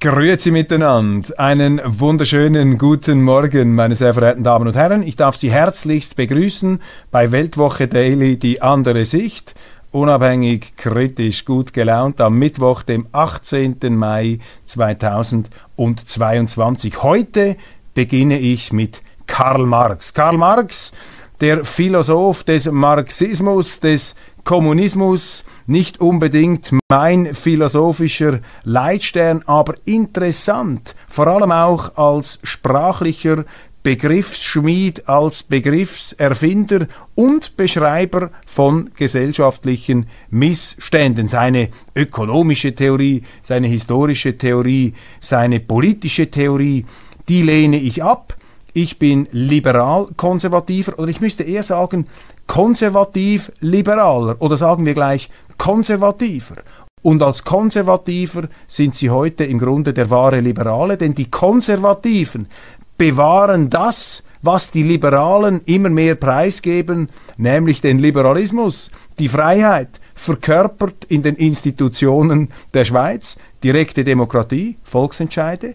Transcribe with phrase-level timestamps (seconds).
[0.00, 1.36] Grüezi miteinander.
[1.40, 5.02] Einen wunderschönen guten Morgen, meine sehr verehrten Damen und Herren.
[5.02, 6.80] Ich darf Sie herzlichst begrüßen
[7.10, 9.56] bei Weltwoche Daily die andere Sicht.
[9.90, 13.78] Unabhängig, kritisch, gut gelaunt am Mittwoch, dem 18.
[13.88, 17.02] Mai 2022.
[17.02, 17.56] Heute
[17.94, 20.14] beginne ich mit Karl Marx.
[20.14, 20.92] Karl Marx,
[21.40, 24.14] der Philosoph des Marxismus, des
[24.44, 33.44] Kommunismus, nicht unbedingt mein philosophischer Leitstern, aber interessant, vor allem auch als sprachlicher
[33.82, 41.28] Begriffsschmied, als Begriffserfinder und Beschreiber von gesellschaftlichen Missständen.
[41.28, 46.86] Seine ökonomische Theorie, seine historische Theorie, seine politische Theorie,
[47.28, 48.36] die lehne ich ab.
[48.72, 52.06] Ich bin liberal-konservativer oder ich müsste eher sagen
[52.46, 56.62] konservativ-liberaler oder sagen wir gleich konservativer.
[57.02, 62.48] Und als Konservativer sind sie heute im Grunde der wahre Liberale, denn die Konservativen
[62.96, 71.22] bewahren das, was die Liberalen immer mehr preisgeben, nämlich den Liberalismus, die Freiheit, verkörpert in
[71.22, 75.74] den Institutionen der Schweiz, direkte Demokratie, Volksentscheide,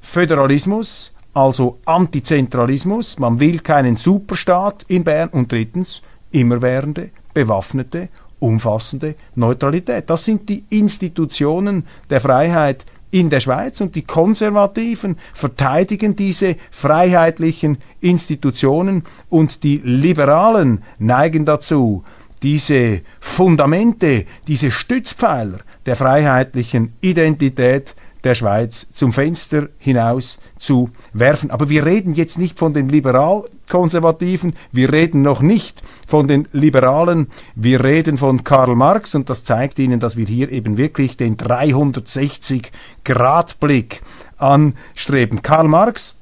[0.00, 5.30] Föderalismus, also Antizentralismus, man will keinen Superstaat in Bern.
[5.30, 8.08] Und drittens immerwährende, bewaffnete
[8.42, 10.10] umfassende Neutralität.
[10.10, 17.78] Das sind die Institutionen der Freiheit in der Schweiz und die Konservativen verteidigen diese freiheitlichen
[18.00, 22.04] Institutionen und die Liberalen neigen dazu,
[22.42, 27.94] diese Fundamente, diese Stützpfeiler der freiheitlichen Identität
[28.24, 31.50] der Schweiz zum Fenster hinaus zu werfen.
[31.50, 37.28] Aber wir reden jetzt nicht von den Liberalkonservativen, wir reden noch nicht von den Liberalen,
[37.54, 41.36] wir reden von Karl Marx und das zeigt Ihnen, dass wir hier eben wirklich den
[41.36, 44.02] 360-Grad-Blick
[44.38, 45.42] anstreben.
[45.42, 46.16] Karl Marx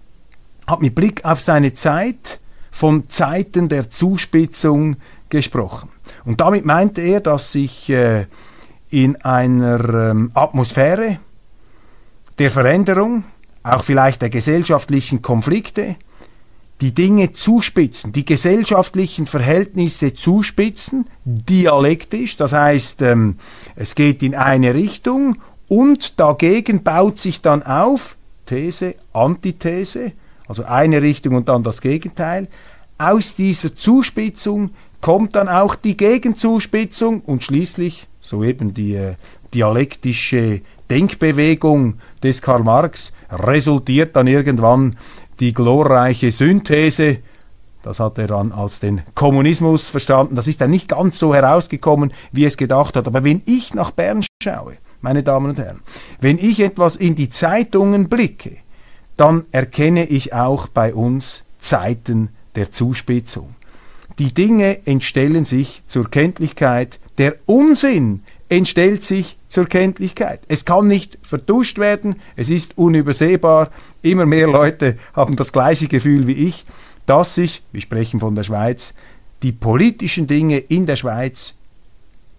[0.66, 2.40] hat mit Blick auf seine Zeit
[2.70, 4.96] von Zeiten der Zuspitzung
[5.28, 5.90] gesprochen.
[6.24, 8.26] Und damit meinte er, dass sich äh,
[8.90, 11.18] in einer ähm, Atmosphäre
[12.40, 13.24] der Veränderung,
[13.62, 15.96] auch vielleicht der gesellschaftlichen Konflikte,
[16.80, 23.36] die Dinge zuspitzen, die gesellschaftlichen Verhältnisse zuspitzen, dialektisch, das heißt, ähm,
[23.76, 25.36] es geht in eine Richtung
[25.68, 30.12] und dagegen baut sich dann auf, These, Antithese,
[30.48, 32.48] also eine Richtung und dann das Gegenteil,
[32.96, 34.70] aus dieser Zuspitzung
[35.02, 39.14] kommt dann auch die Gegenzuspitzung und schließlich, so eben die äh,
[39.52, 44.96] dialektische Denkbewegung des Karl Marx resultiert dann irgendwann
[45.38, 47.18] die glorreiche Synthese.
[47.82, 50.36] Das hat er dann als den Kommunismus verstanden.
[50.36, 53.06] Das ist dann nicht ganz so herausgekommen, wie es gedacht hat.
[53.06, 55.80] Aber wenn ich nach Bern schaue, meine Damen und Herren,
[56.20, 58.58] wenn ich etwas in die Zeitungen blicke,
[59.16, 63.54] dann erkenne ich auch bei uns Zeiten der Zuspitzung.
[64.18, 70.40] Die Dinge entstellen sich zur Kenntlichkeit, der Unsinn entstellt sich zur Kenntlichkeit.
[70.48, 73.70] Es kann nicht vertuscht werden, es ist unübersehbar.
[74.02, 76.66] Immer mehr Leute haben das gleiche Gefühl wie ich,
[77.06, 78.92] dass sich, wir sprechen von der Schweiz,
[79.42, 81.56] die politischen Dinge in der Schweiz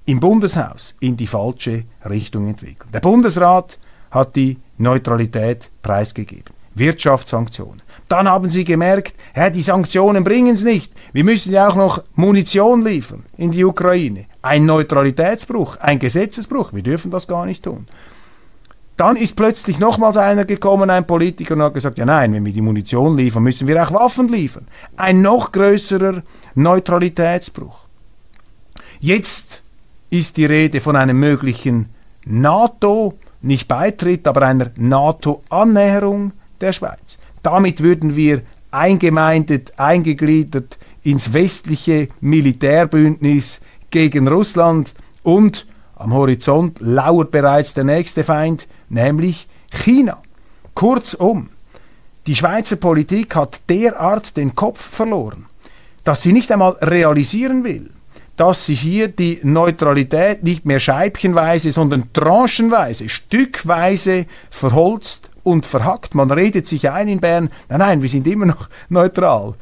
[0.05, 2.91] im Bundeshaus in die falsche Richtung entwickeln.
[2.93, 3.79] Der Bundesrat
[4.11, 6.53] hat die Neutralität preisgegeben.
[6.75, 7.81] Wirtschaftssanktionen.
[8.11, 10.91] Dann haben sie gemerkt, hä, die Sanktionen bringen es nicht.
[11.13, 14.25] Wir müssen ja auch noch Munition liefern in die Ukraine.
[14.41, 16.73] Ein Neutralitätsbruch, ein Gesetzesbruch.
[16.73, 17.87] Wir dürfen das gar nicht tun.
[18.97, 22.51] Dann ist plötzlich nochmals einer gekommen, ein Politiker, und hat gesagt, ja nein, wenn wir
[22.51, 24.67] die Munition liefern, müssen wir auch Waffen liefern.
[24.97, 26.21] Ein noch größerer
[26.55, 27.85] Neutralitätsbruch.
[28.99, 29.61] Jetzt
[30.09, 31.87] ist die Rede von einem möglichen
[32.25, 37.17] NATO, nicht Beitritt, aber einer NATO-Annäherung der Schweiz.
[37.43, 38.41] Damit würden wir
[38.71, 44.93] eingemeindet, eingegliedert ins westliche Militärbündnis gegen Russland
[45.23, 50.21] und am Horizont lauert bereits der nächste Feind, nämlich China.
[50.73, 51.49] Kurzum,
[52.27, 55.47] die Schweizer Politik hat derart den Kopf verloren,
[56.03, 57.89] dass sie nicht einmal realisieren will,
[58.37, 66.15] dass sie hier die Neutralität nicht mehr scheibchenweise, sondern tranchenweise, stückweise verholzt und verhackt.
[66.15, 69.55] Man redet sich ein in Bern, nein, nein, wir sind immer noch neutral.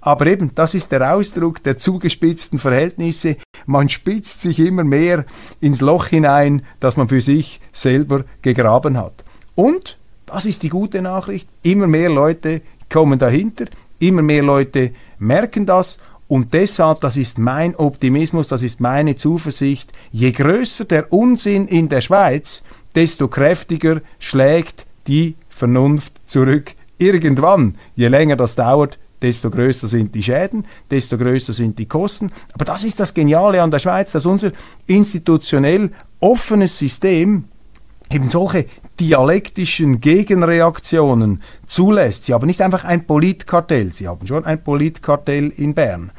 [0.00, 3.36] Aber eben, das ist der Ausdruck der zugespitzten Verhältnisse.
[3.66, 5.24] Man spitzt sich immer mehr
[5.60, 9.24] ins Loch hinein, das man für sich selber gegraben hat.
[9.54, 13.66] Und, das ist die gute Nachricht, immer mehr Leute kommen dahinter,
[14.00, 19.92] immer mehr Leute merken das und deshalb, das ist mein Optimismus, das ist meine Zuversicht,
[20.10, 22.62] je größer der Unsinn in der Schweiz,
[22.94, 26.74] desto kräftiger schlägt die Vernunft zurück.
[26.98, 32.32] Irgendwann, je länger das dauert, desto größer sind die Schäden, desto größer sind die Kosten.
[32.52, 34.52] Aber das ist das Geniale an der Schweiz, dass unser
[34.86, 35.90] institutionell
[36.20, 37.44] offenes System
[38.10, 38.66] eben solche
[39.00, 42.24] dialektischen Gegenreaktionen zulässt.
[42.24, 46.12] Sie haben nicht einfach ein Politkartell, sie haben schon ein Politkartell in Bern.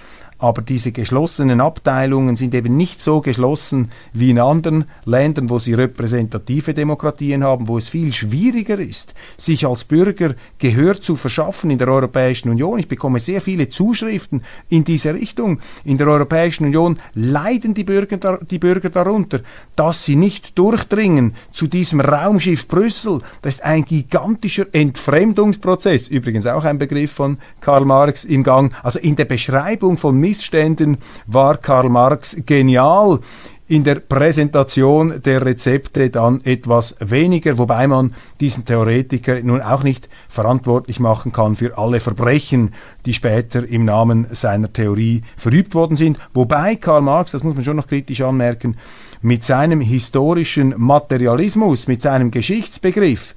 [0.43, 5.73] Aber diese geschlossenen Abteilungen sind eben nicht so geschlossen wie in anderen Ländern, wo sie
[5.73, 11.77] repräsentative Demokratien haben, wo es viel schwieriger ist, sich als Bürger Gehör zu verschaffen in
[11.77, 12.77] der Europäischen Union.
[12.77, 15.61] Ich bekomme sehr viele Zuschriften in diese Richtung.
[15.85, 19.39] In der Europäischen Union leiden die Bürger, die Bürger darunter,
[19.77, 23.21] dass sie nicht durchdringen zu diesem Raumschiff Brüssel.
[23.43, 28.73] Das ist ein gigantischer Entfremdungsprozess, übrigens auch ein Begriff von Karl Marx im Gang.
[28.83, 30.97] Also in der Beschreibung von Missständen
[31.27, 33.19] war Karl Marx genial.
[33.67, 40.09] In der Präsentation der Rezepte dann etwas weniger, wobei man diesen Theoretiker nun auch nicht
[40.29, 42.73] verantwortlich machen kann für alle Verbrechen,
[43.05, 46.17] die später im Namen seiner Theorie verübt worden sind.
[46.33, 48.77] Wobei Karl Marx, das muss man schon noch kritisch anmerken,
[49.21, 53.35] mit seinem historischen Materialismus, mit seinem Geschichtsbegriff,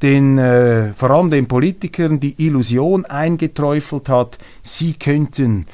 [0.00, 5.66] den äh, vor allem den Politikern die Illusion eingeträufelt hat, sie könnten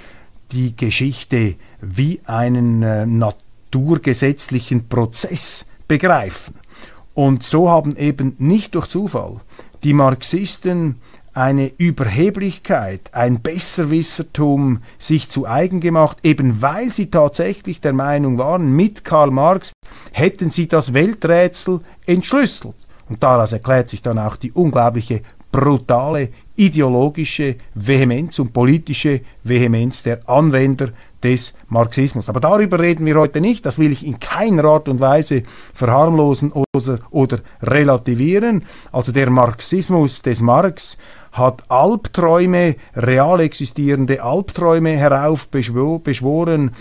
[0.53, 6.55] die Geschichte wie einen äh, naturgesetzlichen Prozess begreifen.
[7.15, 9.41] Und so haben eben nicht durch Zufall
[9.83, 11.01] die Marxisten
[11.35, 18.77] eine Überheblichkeit, ein Besserwissertum sich zu eigen gemacht, eben weil sie tatsächlich der Meinung waren,
[18.77, 19.73] mit Karl Marx
[20.13, 22.75] hätten sie das Welträtsel entschlüsselt.
[23.09, 30.29] Und daraus erklärt sich dann auch die unglaubliche brutale ideologische Vehemenz und politische Vehemenz der
[30.29, 30.91] Anwender
[31.23, 32.29] des Marxismus.
[32.29, 33.65] Aber darüber reden wir heute nicht.
[33.65, 35.45] Das will ich in keiner Art und Weise
[35.75, 36.53] verharmlosen
[37.11, 38.65] oder, relativieren.
[38.91, 40.99] Also der Marxismus des Marx
[41.33, 46.73] hat Albträume, real existierende Albträume heraufbeschworen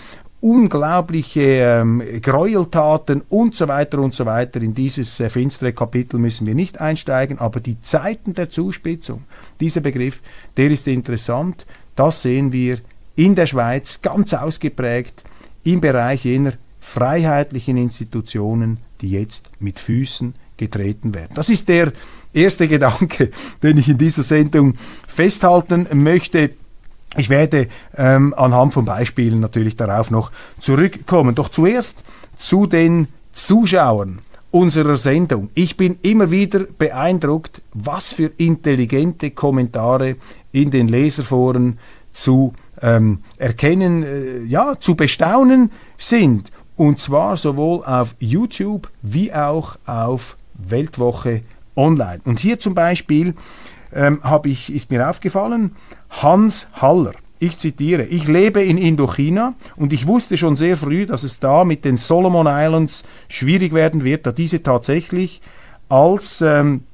[0.42, 4.60] unglaubliche ähm, Gräueltaten und so weiter und so weiter.
[4.60, 9.22] In dieses äh, finstere Kapitel müssen wir nicht einsteigen, aber die Zeiten der Zuspitzung,
[9.60, 10.20] dieser Begriff,
[10.56, 11.64] der ist interessant.
[11.94, 12.78] Das sehen wir
[13.14, 15.22] in der Schweiz ganz ausgeprägt
[15.62, 21.32] im Bereich jener freiheitlichen Institutionen, die jetzt mit Füßen getreten werden.
[21.36, 21.92] Das ist der
[22.32, 23.30] erste Gedanke,
[23.62, 24.74] den ich in dieser Sendung
[25.06, 26.50] festhalten möchte.
[27.16, 31.34] Ich werde ähm, anhand von Beispielen natürlich darauf noch zurückkommen.
[31.34, 32.04] Doch zuerst
[32.36, 34.20] zu den Zuschauern
[34.50, 35.50] unserer Sendung.
[35.54, 40.16] Ich bin immer wieder beeindruckt, was für intelligente Kommentare
[40.52, 41.78] in den Leserforen
[42.12, 46.50] zu ähm, erkennen, äh, ja, zu bestaunen sind.
[46.76, 51.42] Und zwar sowohl auf YouTube wie auch auf Weltwoche
[51.76, 52.20] Online.
[52.24, 53.34] Und hier zum Beispiel
[53.94, 55.76] ähm, ich, ist mir aufgefallen,
[56.10, 57.12] Hans Haller.
[57.38, 61.64] Ich zitiere, ich lebe in Indochina und ich wusste schon sehr früh, dass es da
[61.64, 65.40] mit den Solomon Islands schwierig werden wird, da diese tatsächlich
[65.88, 66.84] als ähm,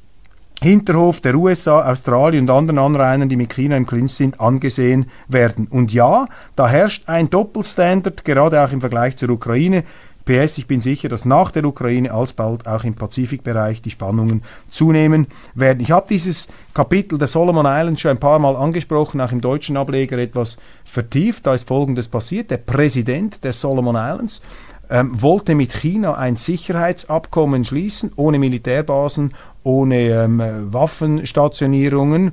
[0.61, 5.69] Hinterhof der USA, Australien und anderen Anrainern, die mit China im Clinch sind, angesehen werden.
[5.69, 6.27] Und ja,
[6.57, 9.85] da herrscht ein Doppelstandard, gerade auch im Vergleich zur Ukraine.
[10.29, 15.27] PS, ich bin sicher, dass nach der Ukraine alsbald auch im Pazifikbereich die Spannungen zunehmen
[15.55, 15.81] werden.
[15.81, 19.79] Ich habe dieses Kapitel der Solomon Islands schon ein paar Mal angesprochen, auch im deutschen
[19.79, 21.47] Ableger etwas vertieft.
[21.47, 22.51] Da ist Folgendes passiert.
[22.51, 24.43] Der Präsident der Solomon Islands
[24.91, 29.33] ähm, wollte mit China ein Sicherheitsabkommen schließen, ohne Militärbasen,
[29.63, 32.33] ohne ähm, Waffenstationierungen.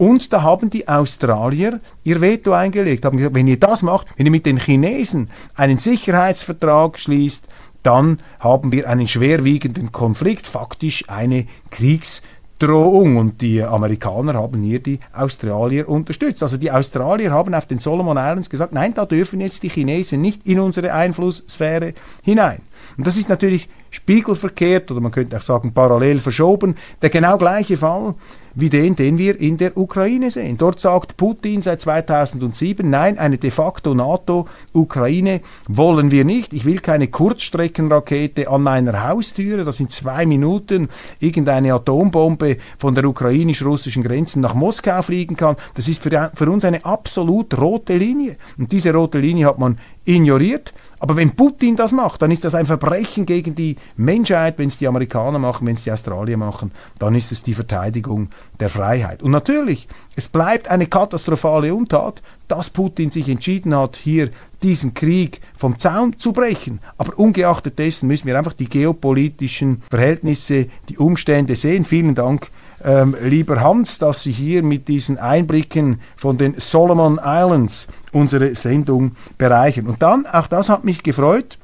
[0.00, 4.24] Und da haben die Australier ihr Veto eingelegt, haben gesagt, wenn ihr das macht, wenn
[4.24, 7.46] ihr mit den Chinesen einen Sicherheitsvertrag schließt,
[7.82, 13.18] dann haben wir einen schwerwiegenden Konflikt, faktisch eine Kriegsdrohung.
[13.18, 16.42] Und die Amerikaner haben hier die Australier unterstützt.
[16.42, 20.22] Also die Australier haben auf den Solomon Islands gesagt, nein, da dürfen jetzt die Chinesen
[20.22, 21.92] nicht in unsere Einflusssphäre
[22.22, 22.62] hinein.
[22.96, 27.76] Und das ist natürlich spiegelverkehrt oder man könnte auch sagen parallel verschoben, der genau gleiche
[27.76, 28.14] Fall
[28.54, 30.58] wie den, den wir in der Ukraine sehen.
[30.58, 36.52] Dort sagt Putin seit 2007, nein, eine de facto NATO-Ukraine wollen wir nicht.
[36.52, 40.88] Ich will keine Kurzstreckenrakete an meiner Haustüre, dass in zwei Minuten
[41.20, 45.56] irgendeine Atombombe von der ukrainisch-russischen Grenze nach Moskau fliegen kann.
[45.74, 48.36] Das ist für, für uns eine absolut rote Linie.
[48.58, 50.72] Und diese rote Linie hat man ignoriert.
[51.00, 54.58] Aber wenn Putin das macht, dann ist das ein Verbrechen gegen die Menschheit.
[54.58, 58.28] Wenn es die Amerikaner machen, wenn es die Australier machen, dann ist es die Verteidigung
[58.60, 59.22] der Freiheit.
[59.22, 64.30] Und natürlich, es bleibt eine katastrophale Untat, dass Putin sich entschieden hat, hier
[64.62, 66.80] diesen Krieg vom Zaun zu brechen.
[66.98, 71.84] Aber ungeachtet dessen müssen wir einfach die geopolitischen Verhältnisse, die Umstände sehen.
[71.84, 72.48] Vielen Dank
[72.84, 79.12] ähm, lieber Hans, dass Sie hier mit diesen Einblicken von den Solomon Islands unsere Sendung
[79.38, 79.86] bereichern.
[79.86, 81.58] Und dann, auch das hat mich gefreut,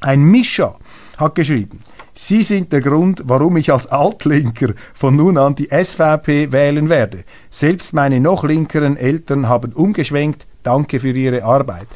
[0.00, 0.76] ein Mischa
[1.18, 1.82] hat geschrieben,
[2.14, 7.24] Sie sind der Grund, warum ich als Altlinker von nun an die SVP wählen werde.
[7.48, 10.46] Selbst meine noch linkeren Eltern haben umgeschwenkt.
[10.62, 11.86] Danke für Ihre Arbeit.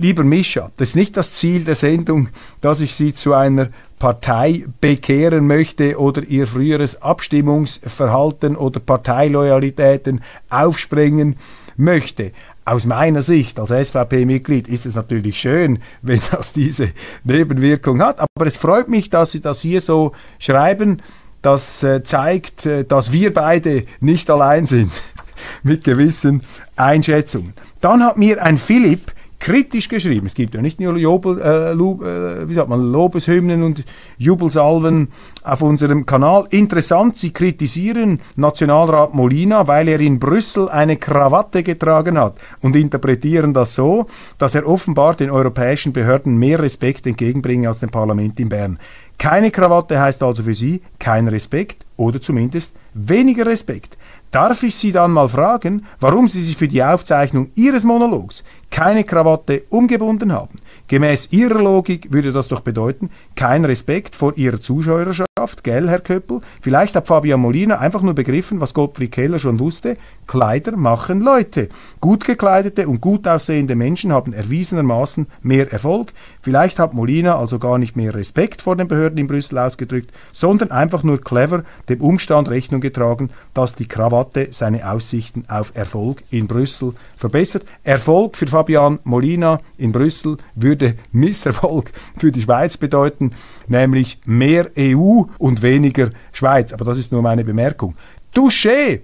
[0.00, 2.28] Lieber Mischa, das ist nicht das Ziel der Sendung,
[2.60, 11.34] dass ich Sie zu einer Partei bekehren möchte oder Ihr früheres Abstimmungsverhalten oder Parteiloyalitäten aufsprengen
[11.76, 12.30] möchte.
[12.64, 16.90] Aus meiner Sicht als SVP-Mitglied ist es natürlich schön, wenn das diese
[17.24, 21.02] Nebenwirkung hat, aber es freut mich, dass Sie das hier so schreiben.
[21.42, 24.92] Das äh, zeigt, äh, dass wir beide nicht allein sind
[25.64, 26.44] mit gewissen
[26.76, 27.54] Einschätzungen.
[27.80, 30.26] Dann hat mir ein Philipp kritisch geschrieben.
[30.26, 33.84] Es gibt ja nicht nur Jubel, äh, Lob, äh, wie sagt man, Lobeshymnen und
[34.16, 35.08] Jubelsalven
[35.42, 36.46] auf unserem Kanal.
[36.50, 43.54] Interessant, Sie kritisieren Nationalrat Molina, weil er in Brüssel eine Krawatte getragen hat und interpretieren
[43.54, 44.06] das so,
[44.38, 48.78] dass er offenbar den europäischen Behörden mehr Respekt entgegenbringe als dem Parlament in Bern.
[49.18, 53.98] Keine Krawatte heißt also für Sie kein Respekt oder zumindest weniger Respekt.
[54.30, 59.04] Darf ich Sie dann mal fragen, warum Sie sich für die Aufzeichnung Ihres Monologs keine
[59.04, 60.58] Krawatte umgebunden haben?
[60.88, 66.40] Gemäß Ihrer Logik würde das doch bedeuten, kein Respekt vor Ihrer Zuschauerschaft, gell, Herr Köppel?
[66.62, 69.96] Vielleicht hat Fabian Molina einfach nur begriffen, was Gottfried Keller schon wusste.
[70.26, 71.68] Kleider machen Leute.
[72.00, 76.12] Gut gekleidete und gut aussehende Menschen haben erwiesenermaßen mehr Erfolg.
[76.42, 80.70] Vielleicht hat Molina also gar nicht mehr Respekt vor den Behörden in Brüssel ausgedrückt, sondern
[80.70, 86.46] einfach nur clever dem Umstand Rechnung getragen, dass die Krawatte seine Aussichten auf Erfolg in
[86.46, 87.64] Brüssel verbessert.
[87.84, 93.30] Erfolg für Fabian Molina in Brüssel würde Misserfolg für die Schweiz bedeuten,
[93.68, 96.72] nämlich mehr EU und weniger Schweiz.
[96.72, 97.94] Aber das ist nur meine Bemerkung.
[98.34, 99.02] Touché!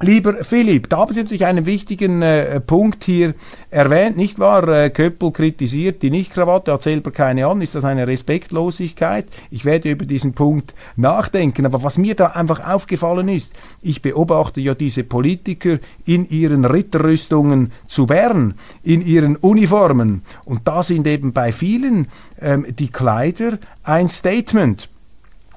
[0.00, 3.34] Lieber Philipp, da haben Sie natürlich einen wichtigen äh, Punkt hier
[3.70, 4.66] erwähnt, nicht wahr?
[4.66, 7.62] Äh, Köppel kritisiert die Nichtkrawatte, hat selber keine an.
[7.62, 9.26] Ist das eine Respektlosigkeit?
[9.50, 11.64] Ich werde über diesen Punkt nachdenken.
[11.64, 17.72] Aber was mir da einfach aufgefallen ist, ich beobachte ja diese Politiker in ihren Ritterrüstungen
[17.86, 20.22] zu Bern, in ihren Uniformen.
[20.44, 22.08] Und da sind eben bei vielen
[22.40, 24.88] ähm, die Kleider ein Statement.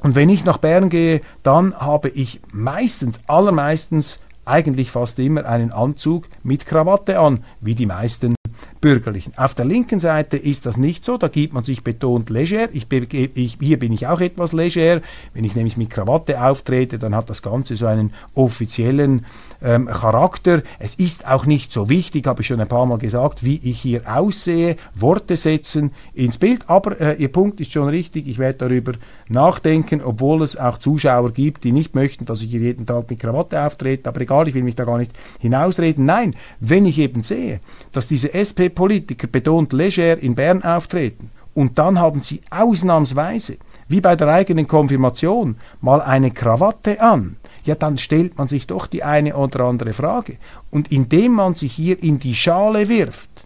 [0.01, 5.71] Und wenn ich nach Bern gehe, dann habe ich meistens, allermeistens eigentlich fast immer einen
[5.71, 8.36] Anzug mit Krawatte an, wie die meisten
[8.81, 9.33] Bürgerlichen.
[9.37, 12.69] Auf der linken Seite ist das nicht so, da gibt man sich betont leger.
[12.73, 15.01] Ich, ich, hier bin ich auch etwas leger.
[15.33, 19.25] Wenn ich nämlich mit Krawatte auftrete, dann hat das Ganze so einen offiziellen
[19.61, 20.61] ähm, Charakter.
[20.79, 23.81] Es ist auch nicht so wichtig, habe ich schon ein paar Mal gesagt, wie ich
[23.81, 24.75] hier aussehe.
[24.93, 26.69] Worte setzen ins Bild.
[26.69, 28.27] Aber äh, Ihr Punkt ist schon richtig.
[28.27, 28.93] Ich werde darüber
[29.27, 33.19] nachdenken, obwohl es auch Zuschauer gibt, die nicht möchten, dass ich hier jeden Tag mit
[33.19, 34.07] Krawatte auftrete.
[34.07, 36.05] Aber egal, ich will mich da gar nicht hinausreden.
[36.05, 37.59] Nein, wenn ich eben sehe,
[37.91, 38.33] dass diese
[38.67, 43.57] SP-Politiker betont leger in Bern auftreten und dann haben sie ausnahmsweise,
[43.87, 48.87] wie bei der eigenen Konfirmation, mal eine Krawatte an, ja, dann stellt man sich doch
[48.87, 50.37] die eine oder andere Frage.
[50.71, 53.45] Und indem man sich hier in die Schale wirft,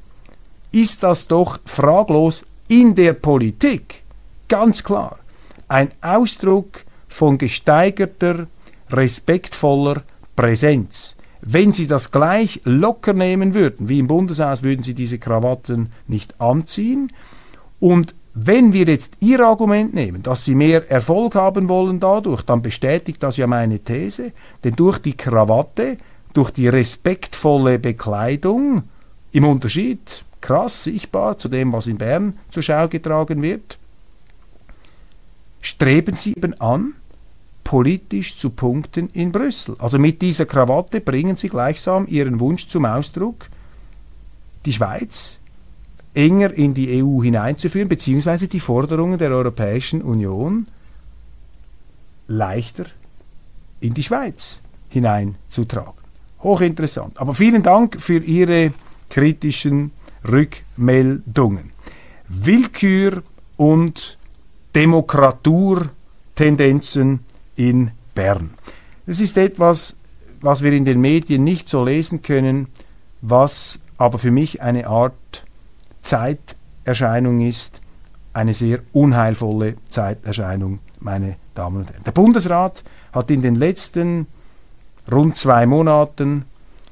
[0.71, 4.03] ist das doch fraglos in der Politik
[4.47, 5.17] ganz klar
[5.71, 8.47] ein Ausdruck von gesteigerter,
[8.89, 10.03] respektvoller
[10.35, 11.15] Präsenz.
[11.41, 16.39] Wenn Sie das gleich locker nehmen würden, wie im Bundeshaus, würden Sie diese Krawatten nicht
[16.39, 17.11] anziehen.
[17.79, 22.61] Und wenn wir jetzt Ihr Argument nehmen, dass Sie mehr Erfolg haben wollen dadurch, dann
[22.61, 24.31] bestätigt das ja meine These,
[24.63, 25.97] denn durch die Krawatte,
[26.33, 28.83] durch die respektvolle Bekleidung,
[29.31, 33.77] im Unterschied krass sichtbar zu dem, was in Bern zur Schau getragen wird,
[35.61, 36.93] streben Sie eben an,
[37.63, 39.75] politisch zu punkten in Brüssel.
[39.79, 43.47] Also mit dieser Krawatte bringen Sie gleichsam Ihren Wunsch zum Ausdruck,
[44.65, 45.39] die Schweiz
[46.13, 50.67] enger in die EU hineinzuführen, beziehungsweise die Forderungen der Europäischen Union
[52.27, 52.85] leichter
[53.79, 55.93] in die Schweiz hineinzutragen.
[56.41, 57.17] Hochinteressant.
[57.19, 58.73] Aber vielen Dank für Ihre
[59.09, 59.91] kritischen
[60.29, 61.71] Rückmeldungen.
[62.27, 63.23] Willkür
[63.57, 64.17] und
[64.75, 67.21] Demokraturtendenzen
[67.69, 68.51] in Bern.
[69.05, 69.95] Das ist etwas,
[70.41, 72.67] was wir in den Medien nicht so lesen können,
[73.21, 75.45] was aber für mich eine Art
[76.01, 77.79] Zeiterscheinung ist,
[78.33, 82.03] eine sehr unheilvolle Zeiterscheinung, meine Damen und Herren.
[82.03, 84.25] Der Bundesrat hat in den letzten
[85.11, 86.45] rund zwei Monaten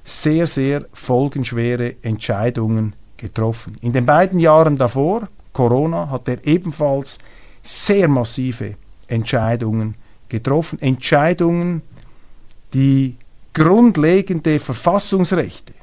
[0.03, 3.77] sehr, sehr folgenschwere Entscheidungen getroffen.
[3.81, 7.17] In den beiden Jahren davor, Corona, hat er ebenfalls
[7.63, 8.75] sehr massive
[9.07, 10.08] Entscheidungen getroffen.
[10.79, 11.81] Entscheidungen,
[12.73, 13.15] die
[13.53, 15.73] grundlegende Verfassungsrechte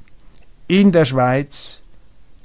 [0.69, 1.83] in der Schweiz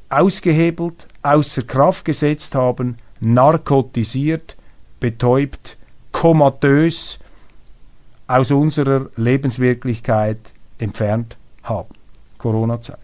[0.09, 4.57] ausgehebelt, außer Kraft gesetzt haben, narkotisiert,
[4.99, 5.77] betäubt,
[6.11, 7.19] komatös
[8.27, 10.39] aus unserer Lebenswirklichkeit
[10.79, 11.89] entfernt haben.
[12.37, 12.97] Corona-Zeit.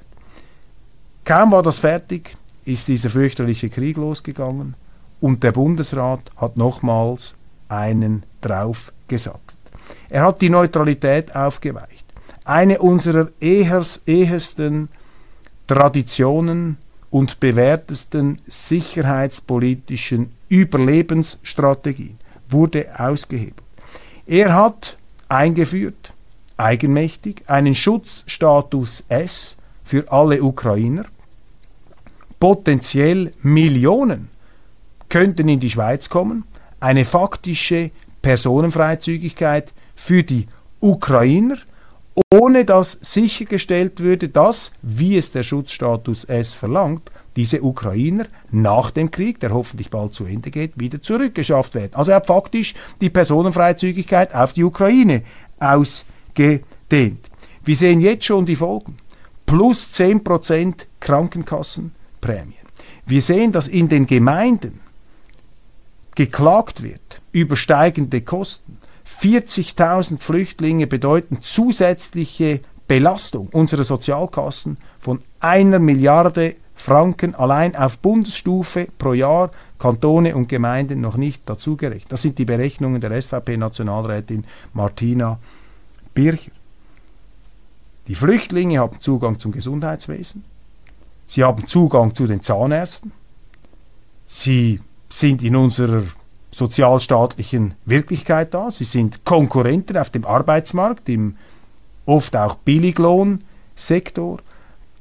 [1.24, 4.76] Kaum war das fertig, ist dieser fürchterliche Krieg losgegangen
[5.20, 7.37] und der Bundesrat hat nochmals
[7.70, 9.42] einen draufgesattelt.
[10.10, 12.06] Er hat die Neutralität aufgeweicht.
[12.46, 14.90] Eine unserer ehesten
[15.68, 16.78] Traditionen
[17.10, 22.18] und bewährtesten sicherheitspolitischen Überlebensstrategien
[22.50, 23.64] wurde ausgehebelt.
[24.26, 24.98] Er hat
[25.30, 26.14] eingeführt,
[26.58, 31.06] eigenmächtig, einen Schutzstatus S für alle Ukrainer.
[32.40, 34.30] Potenziell Millionen
[35.10, 36.44] könnten in die Schweiz kommen.
[36.88, 37.92] Eine faktische
[38.22, 40.48] Personenfreizügigkeit für die
[40.80, 41.58] Ukrainer,
[42.34, 49.12] ohne dass sichergestellt würde, dass, wie es der Schutzstatus S verlangt, diese Ukrainer nach dem
[49.12, 51.92] Krieg, der hoffentlich bald zu Ende geht, wieder zurückgeschafft werden.
[51.94, 55.24] Also er hat faktisch die Personenfreizügigkeit auf die Ukraine
[55.60, 57.20] ausgedehnt.
[57.66, 58.96] Wir sehen jetzt schon die Folgen.
[59.46, 62.54] Plus 10% Krankenkassenprämien.
[63.06, 64.87] Wir sehen, dass in den Gemeinden
[66.18, 68.80] geklagt wird über steigende Kosten.
[69.22, 79.14] 40.000 Flüchtlinge bedeuten zusätzliche Belastung unserer Sozialkassen von einer Milliarde Franken allein auf Bundesstufe pro
[79.14, 82.12] Jahr, Kantone und Gemeinden noch nicht dazugerechnet.
[82.12, 85.40] Das sind die Berechnungen der SVP-Nationalrätin Martina
[86.16, 86.52] Bircher.
[88.08, 90.44] Die Flüchtlinge haben Zugang zum Gesundheitswesen,
[91.28, 93.12] sie haben Zugang zu den Zahnärzten,
[94.26, 96.04] sie sind in unserer
[96.52, 101.38] sozialstaatlichen Wirklichkeit da, sie sind Konkurrenten auf dem Arbeitsmarkt, im
[102.06, 104.40] oft auch Billiglohnsektor.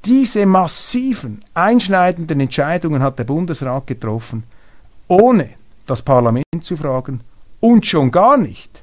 [0.05, 4.45] Diese massiven, einschneidenden Entscheidungen hat der Bundesrat getroffen,
[5.09, 5.51] ohne
[5.87, 7.21] das Parlament zu fragen
[7.61, 8.83] und schon gar nicht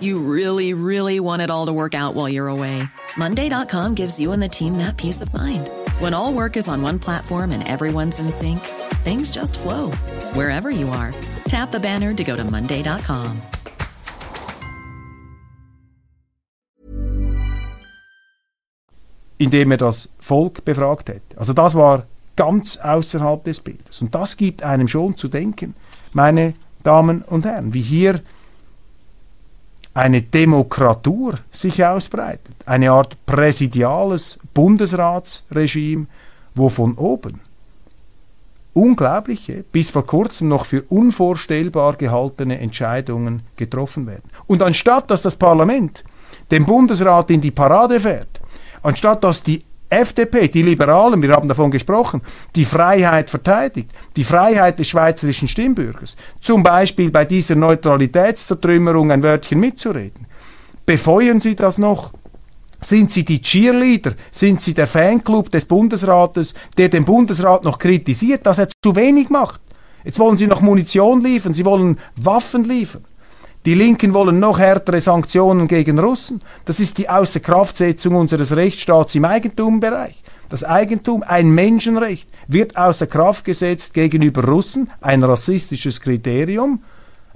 [0.00, 2.82] You really, really want it all to work out while you're away.
[3.18, 5.68] Monday.com gives you and the team that peace of mind.
[6.00, 8.60] When all work is on one platform and everyone's in sync,
[9.04, 9.90] things just flow
[10.32, 11.14] wherever you are.
[11.48, 13.42] Tap the banner to go to Monday.com.
[19.38, 21.38] Indem er das Volk befragt hätte.
[21.38, 24.00] Also das war ganz außerhalb des Bildes.
[24.00, 25.74] Und das gibt einem schon zu denken,
[26.12, 28.20] meine Damen und Herren, wie hier
[29.94, 36.06] eine Demokratur sich ausbreitet, eine Art präsidiales Bundesratsregime,
[36.54, 37.40] wo von oben
[38.72, 44.30] unglaubliche, bis vor kurzem noch für unvorstellbar gehaltene Entscheidungen getroffen werden.
[44.46, 46.04] Und anstatt dass das Parlament
[46.50, 48.40] den Bundesrat in die Parade fährt,
[48.82, 52.22] anstatt dass die FDP, die Liberalen, wir haben davon gesprochen,
[52.54, 59.58] die Freiheit verteidigt, die Freiheit des schweizerischen Stimmbürgers, zum Beispiel bei dieser Neutralitätszertrümmerung ein Wörtchen
[59.58, 60.26] mitzureden.
[60.86, 62.12] Befeuern Sie das noch?
[62.80, 64.14] Sind Sie die Cheerleader?
[64.30, 69.28] Sind Sie der Fanclub des Bundesrates, der den Bundesrat noch kritisiert, dass er zu wenig
[69.28, 69.60] macht?
[70.04, 73.04] Jetzt wollen Sie noch Munition liefern, Sie wollen Waffen liefern.
[73.66, 76.40] Die Linken wollen noch härtere Sanktionen gegen Russen.
[76.64, 80.22] Das ist die Außerkraftsetzung unseres Rechtsstaats im Eigentumbereich.
[80.48, 86.82] das Eigentum, ein Menschenrecht, wird außer Kraft gesetzt gegenüber Russen, ein rassistisches Kriterium,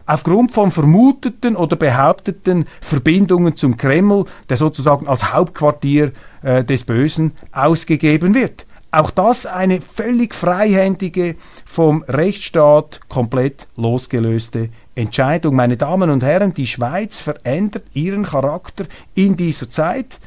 [0.06, 7.32] aufgrund von vermuteten oder behaupteten Verbindungen zum Kreml, der sozusagen als Hauptquartier äh, des Bösen
[7.52, 8.66] ausgegeben wird.
[8.94, 15.56] Auch das eine völlig freihändige, vom Rechtsstaat komplett losgelöste Entscheidung.
[15.56, 18.84] Meine Damen und Herren, die Schweiz verändert ihren Charakter
[19.16, 20.20] in dieser Zeit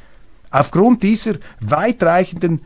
[0.52, 2.62] aufgrund dieser weitreichenden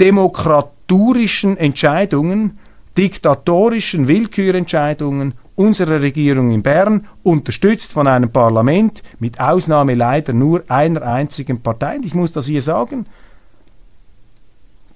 [0.00, 2.58] demokraturischen Entscheidungen,
[2.96, 11.02] diktatorischen Willkürentscheidungen unserer Regierung in Bern, unterstützt von einem Parlament, mit Ausnahme leider nur einer
[11.02, 11.98] einzigen Partei.
[12.02, 13.04] Ich muss das hier sagen,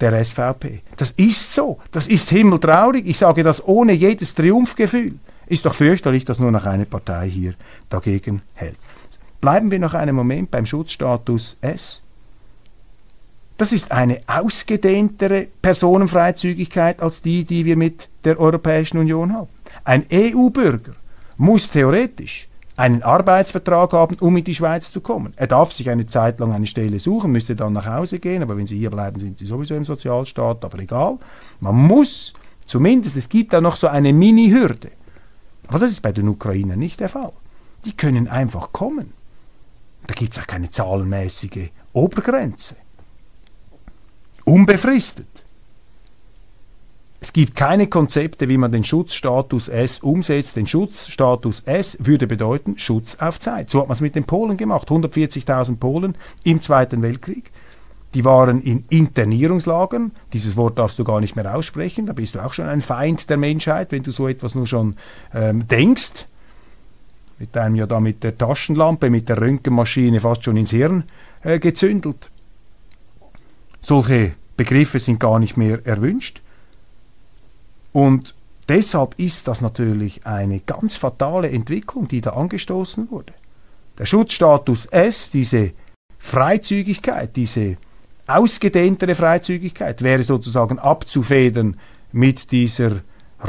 [0.00, 0.82] der SVP.
[0.96, 1.78] Das ist so.
[1.92, 3.06] Das ist himmeltraurig.
[3.06, 5.14] Ich sage das ohne jedes Triumphgefühl.
[5.46, 7.54] Ist doch fürchterlich, dass nur noch eine Partei hier
[7.88, 8.76] dagegen hält.
[9.40, 12.02] Bleiben wir noch einen Moment beim Schutzstatus S.
[13.58, 19.48] Das ist eine ausgedehntere Personenfreizügigkeit als die, die wir mit der Europäischen Union haben.
[19.84, 20.94] Ein EU-Bürger
[21.36, 25.32] muss theoretisch einen Arbeitsvertrag haben, um in die Schweiz zu kommen.
[25.36, 28.56] Er darf sich eine Zeit lang eine Stelle suchen, müsste dann nach Hause gehen, aber
[28.56, 31.18] wenn Sie hier bleiben, sind Sie sowieso im Sozialstaat, aber egal.
[31.60, 32.34] Man muss
[32.66, 34.90] zumindest, es gibt da noch so eine Mini-Hürde.
[35.68, 37.32] Aber das ist bei den Ukrainern nicht der Fall.
[37.84, 39.12] Die können einfach kommen.
[40.06, 42.76] Da gibt es auch keine zahlenmäßige Obergrenze
[44.46, 45.44] unbefristet.
[47.26, 50.54] Es gibt keine Konzepte, wie man den Schutzstatus S umsetzt.
[50.54, 53.68] Den Schutzstatus S würde bedeuten Schutz auf Zeit.
[53.68, 54.88] So hat man es mit den Polen gemacht.
[54.88, 57.50] 140.000 Polen im Zweiten Weltkrieg.
[58.14, 60.12] Die waren in Internierungslagern.
[60.32, 62.06] Dieses Wort darfst du gar nicht mehr aussprechen.
[62.06, 64.94] Da bist du auch schon ein Feind der Menschheit, wenn du so etwas nur schon
[65.34, 66.28] ähm, denkst.
[67.40, 71.02] Mit einem ja da mit der Taschenlampe, mit der Röntgenmaschine fast schon ins Hirn
[71.42, 72.30] äh, gezündelt.
[73.80, 76.42] Solche Begriffe sind gar nicht mehr erwünscht.
[77.96, 78.34] Und
[78.68, 83.32] deshalb ist das natürlich eine ganz fatale Entwicklung, die da angestoßen wurde.
[83.96, 85.70] Der Schutzstatus S, diese
[86.18, 87.78] Freizügigkeit, diese
[88.26, 91.80] ausgedehntere Freizügigkeit wäre sozusagen abzufedern
[92.12, 93.00] mit dieser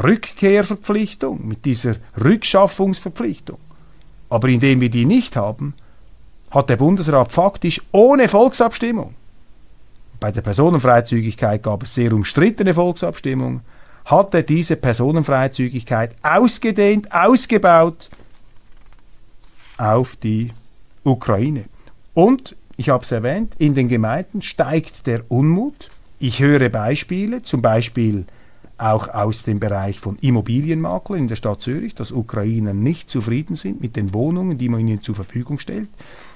[0.02, 3.58] Rückkehrverpflichtung, mit dieser Rückschaffungsverpflichtung.
[4.30, 5.74] Aber indem wir die nicht haben,
[6.50, 9.14] hat der Bundesrat faktisch ohne Volksabstimmung
[10.20, 13.60] bei der Personenfreizügigkeit gab es sehr umstrittene Volksabstimmungen,
[14.08, 18.08] hat er diese Personenfreizügigkeit ausgedehnt, ausgebaut
[19.76, 20.50] auf die
[21.04, 21.64] Ukraine.
[22.14, 25.90] Und, ich habe es erwähnt, in den Gemeinden steigt der Unmut.
[26.18, 28.24] Ich höre Beispiele, zum Beispiel
[28.78, 33.80] auch aus dem Bereich von Immobilienmaklern in der Stadt Zürich, dass Ukrainer nicht zufrieden sind
[33.82, 35.90] mit den Wohnungen, die man ihnen zur Verfügung stellt.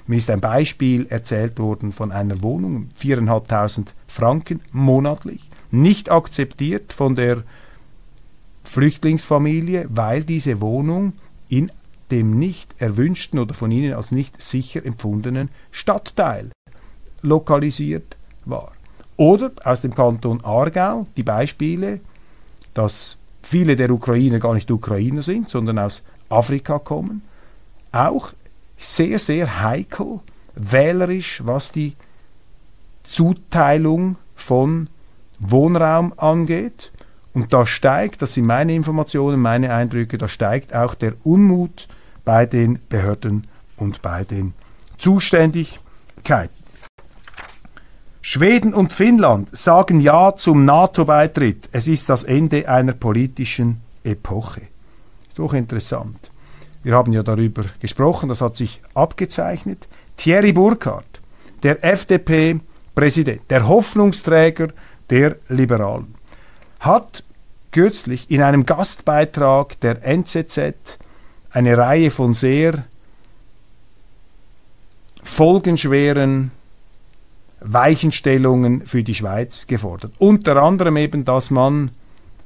[0.06, 7.16] Mir ist ein Beispiel erzählt worden von einer Wohnung, 4.500 Franken monatlich, nicht akzeptiert von
[7.16, 7.44] der
[8.72, 11.12] Flüchtlingsfamilie, weil diese Wohnung
[11.50, 11.70] in
[12.10, 16.50] dem nicht erwünschten oder von ihnen als nicht sicher empfundenen Stadtteil
[17.20, 18.72] lokalisiert war.
[19.18, 22.00] Oder aus dem Kanton Aargau die Beispiele,
[22.72, 27.20] dass viele der Ukrainer gar nicht Ukrainer sind, sondern aus Afrika kommen.
[27.92, 28.32] Auch
[28.78, 30.20] sehr, sehr heikel,
[30.54, 31.94] wählerisch, was die
[33.02, 34.88] Zuteilung von
[35.38, 36.91] Wohnraum angeht.
[37.34, 41.88] Und da steigt, das sind meine Informationen, meine Eindrücke, da steigt auch der Unmut
[42.24, 44.54] bei den Behörden und bei den
[44.98, 46.62] Zuständigkeiten.
[48.20, 51.68] Schweden und Finnland sagen Ja zum NATO-Beitritt.
[51.72, 54.62] Es ist das Ende einer politischen Epoche.
[55.28, 56.30] Ist doch interessant.
[56.84, 59.88] Wir haben ja darüber gesprochen, das hat sich abgezeichnet.
[60.16, 61.20] Thierry Burkhardt,
[61.62, 64.68] der FDP-Präsident, der Hoffnungsträger
[65.10, 66.11] der Liberalen,
[66.82, 67.24] hat
[67.70, 70.98] kürzlich in einem Gastbeitrag der NZZ
[71.50, 72.84] eine Reihe von sehr
[75.22, 76.50] folgenschweren
[77.60, 80.12] Weichenstellungen für die Schweiz gefordert.
[80.18, 81.92] Unter anderem eben, dass man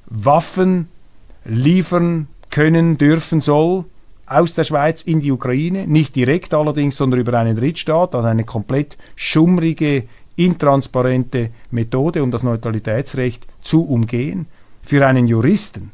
[0.06, 0.88] Waffen
[1.44, 3.86] liefern können, dürfen soll
[4.26, 8.44] aus der Schweiz in die Ukraine, nicht direkt allerdings, sondern über einen Drittstaat, also eine
[8.44, 10.04] komplett schummrige,
[10.36, 14.46] intransparente Methode, um das Neutralitätsrecht zu umgehen,
[14.82, 15.90] für einen Juristen,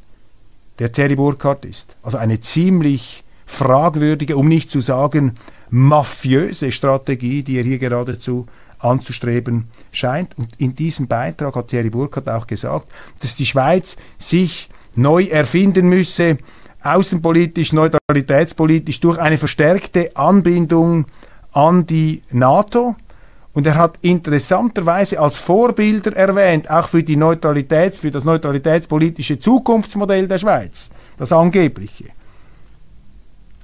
[0.78, 5.34] der Terry Burkhardt ist, also eine ziemlich fragwürdige, um nicht zu sagen
[5.70, 8.46] mafiöse Strategie, die er hier geradezu
[8.78, 10.36] anzustreben scheint.
[10.36, 12.86] Und in diesem Beitrag hat Thierry Burkhardt auch gesagt,
[13.20, 16.38] dass die Schweiz sich neu erfinden müsse,
[16.82, 21.06] außenpolitisch, neutralitätspolitisch durch eine verstärkte Anbindung
[21.52, 22.96] an die NATO
[23.54, 30.26] Und er hat interessanterweise als Vorbilder erwähnt, auch für, die Neutralitäts-, für das neutralitätspolitische Zukunftsmodell
[30.26, 32.06] der Schweiz, das angebliche.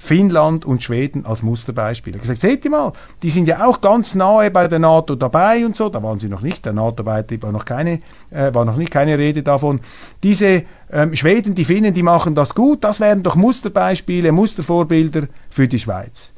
[0.00, 2.14] Finnland und Schweden als Musterbeispiel.
[2.14, 5.16] Er hat gesagt, seht ihr mal, die sind ja auch ganz nahe bei der NATO
[5.16, 8.64] dabei und so, da waren sie noch nicht, der NATO-Beitritt war noch keine, äh, war
[8.64, 9.80] noch nicht keine Rede davon.
[10.22, 15.66] Diese ähm, Schweden, die Finnen, die machen das gut, das wären doch Musterbeispiele, Mustervorbilder für
[15.66, 16.32] die Schweiz.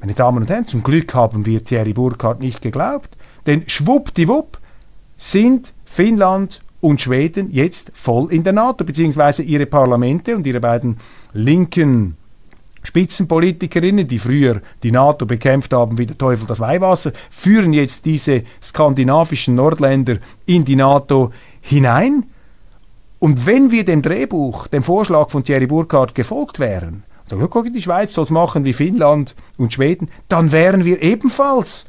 [0.00, 4.58] Meine Damen und Herren, zum Glück haben wir Thierry Burkhardt nicht geglaubt, denn schwuppdiwupp
[5.16, 10.98] sind Finnland und Schweden jetzt voll in der NATO, beziehungsweise ihre Parlamente und ihre beiden
[11.32, 12.18] linken
[12.82, 18.42] Spitzenpolitikerinnen, die früher die NATO bekämpft haben wie der Teufel das Weihwasser, führen jetzt diese
[18.62, 21.32] skandinavischen Nordländer in die NATO
[21.62, 22.26] hinein.
[23.18, 27.72] Und wenn wir dem Drehbuch, dem Vorschlag von Thierry Burkhardt gefolgt wären, so, ja, guck,
[27.72, 31.86] die Schweiz soll es machen wie Finnland und Schweden, dann wären wir ebenfalls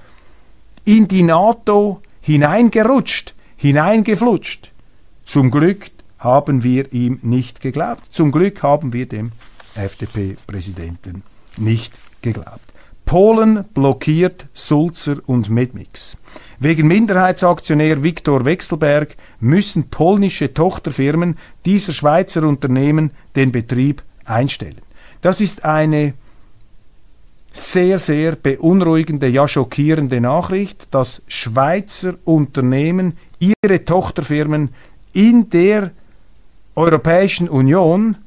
[0.84, 4.71] in die NATO hineingerutscht, hineingeflutscht.
[5.26, 8.04] Zum Glück haben wir ihm nicht geglaubt.
[8.12, 9.32] Zum Glück haben wir dem
[9.76, 11.23] FDP-Präsidenten
[11.58, 12.62] nicht geglaubt.
[13.06, 16.17] Polen blockiert Sulzer und Medmix.
[16.60, 24.82] Wegen Minderheitsaktionär Viktor Wechselberg müssen polnische Tochterfirmen dieser Schweizer Unternehmen den Betrieb einstellen.
[25.21, 26.13] Das ist eine
[27.51, 34.73] sehr, sehr beunruhigende, ja schockierende Nachricht, dass Schweizer Unternehmen ihre Tochterfirmen
[35.13, 35.91] in der
[36.75, 38.17] Europäischen Union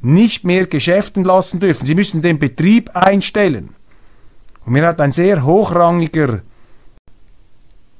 [0.00, 1.86] nicht mehr geschäften lassen dürfen.
[1.86, 3.70] Sie müssen den Betrieb einstellen.
[4.64, 6.42] Und mir hat ein sehr hochrangiger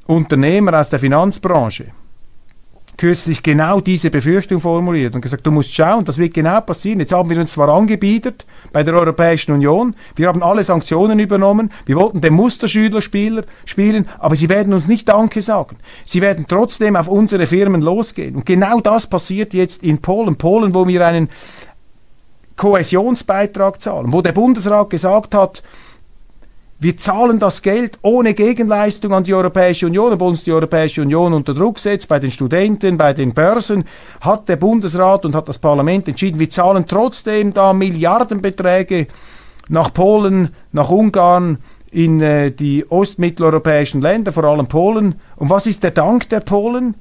[0.06, 1.86] Unternehmer aus der Finanzbranche
[2.98, 6.98] kürzlich genau diese Befürchtung formuliert und gesagt, du musst schauen, das wird genau passieren.
[6.98, 11.70] Jetzt haben wir uns zwar angebietet bei der Europäischen Union, wir haben alle Sanktionen übernommen,
[11.86, 15.76] wir wollten den Musterschüler spielen, aber sie werden uns nicht Danke sagen.
[16.04, 18.34] Sie werden trotzdem auf unsere Firmen losgehen.
[18.34, 20.36] Und genau das passiert jetzt in Polen.
[20.36, 21.30] Polen, wo wir einen
[22.56, 25.62] Kohäsionsbeitrag zahlen, wo der Bundesrat gesagt hat,
[26.80, 31.32] wir zahlen das Geld ohne Gegenleistung an die Europäische Union, obwohl uns die Europäische Union
[31.32, 33.84] unter Druck setzt, bei den Studenten, bei den Börsen,
[34.20, 39.08] hat der Bundesrat und hat das Parlament entschieden, wir zahlen trotzdem da Milliardenbeträge
[39.68, 41.58] nach Polen, nach Ungarn,
[41.90, 45.16] in äh, die ostmitteleuropäischen Länder, vor allem Polen.
[45.36, 46.96] Und was ist der Dank der Polen?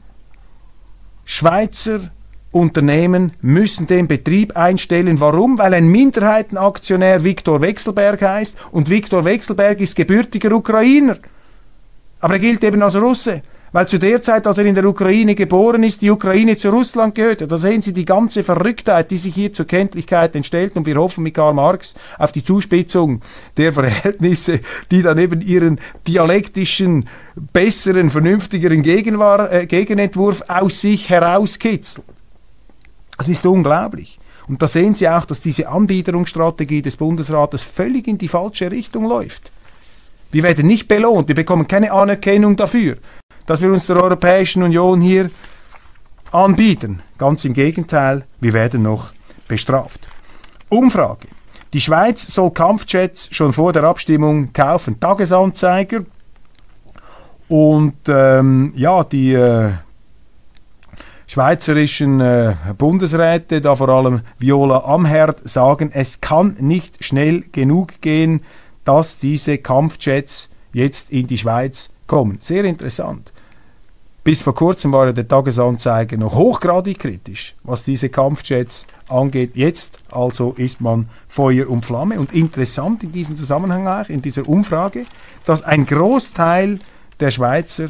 [1.26, 2.00] Schweizer
[2.52, 5.20] Unternehmen müssen den Betrieb einstellen.
[5.20, 5.58] Warum?
[5.58, 11.18] Weil ein Minderheitenaktionär Viktor Wechselberg heißt und Viktor Wechselberg ist gebürtiger Ukrainer.
[12.20, 13.44] Aber er gilt eben als Russe.
[13.74, 17.16] Weil zu der Zeit, als er in der Ukraine geboren ist, die Ukraine zu Russland
[17.16, 17.48] gehörte.
[17.48, 20.78] Da sehen Sie die ganze Verrücktheit, die sich hier zur Kenntlichkeit entstellt.
[20.78, 23.22] Und wir hoffen mit Karl Marx auf die Zuspitzung
[23.58, 32.17] der Verhältnisse, die dann eben ihren dialektischen, besseren, vernünftigeren Gegenwar äh, Gegenentwurf aus sich herauskitzeln.
[33.18, 34.20] Das ist unglaublich.
[34.48, 39.06] Und da sehen Sie auch, dass diese Anbiederungsstrategie des Bundesrates völlig in die falsche Richtung
[39.06, 39.52] läuft.
[40.32, 42.98] Wir werden nicht belohnt, wir bekommen keine Anerkennung dafür,
[43.46, 45.30] dass wir uns der Europäischen Union hier
[46.32, 47.02] anbieten.
[47.18, 49.12] Ganz im Gegenteil, wir werden noch
[49.48, 50.08] bestraft.
[50.70, 51.28] Umfrage.
[51.74, 55.00] Die Schweiz soll Kampfjets schon vor der Abstimmung kaufen.
[55.00, 56.04] Tagesanzeiger.
[57.48, 59.72] Und ähm, ja, die äh,
[61.28, 68.42] schweizerischen äh, Bundesräte, da vor allem Viola Amherd, sagen, es kann nicht schnell genug gehen,
[68.86, 72.38] dass diese Kampfjets jetzt in die Schweiz kommen.
[72.40, 73.34] Sehr interessant.
[74.24, 79.56] Bis vor kurzem war der Tagesanzeiger noch hochgradig kritisch, was diese Kampfjets angeht.
[79.56, 82.20] Jetzt also ist man Feuer und Flamme.
[82.20, 85.06] Und interessant in diesem Zusammenhang auch, in dieser Umfrage,
[85.46, 86.80] dass ein Großteil
[87.22, 87.90] der Schweizer